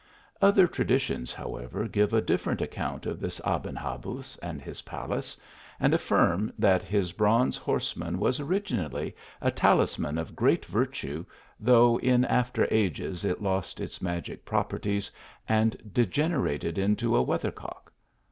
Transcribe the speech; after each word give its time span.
Other 0.41 0.65
traditions, 0.65 1.31
however, 1.31 1.87
give 1.87 2.11
a 2.11 2.23
different 2.23 2.59
account 2.59 3.05
of 3.05 3.19
this 3.19 3.39
Aben 3.45 3.75
Habuz 3.75 4.35
and 4.41 4.59
his 4.59 4.81
palace, 4.81 5.37
and 5.79 5.93
affirm 5.93 6.51
that 6.57 6.81
his 6.81 7.11
bronze 7.13 7.55
horseman 7.55 8.17
was 8.17 8.39
originally 8.39 9.15
a 9.41 9.51
talisman 9.51 10.17
of 10.17 10.35
great 10.35 10.65
virtue, 10.65 11.23
though 11.59 11.99
in 11.99 12.25
after 12.25 12.67
ages 12.71 13.23
it 13.23 13.43
lost 13.43 13.79
its 13.79 14.01
magic 14.01 14.43
properties 14.43 15.11
and 15.47 15.77
degenerated 15.93 16.79
into 16.79 17.15
a 17.15 17.21
weathercock. 17.21 17.91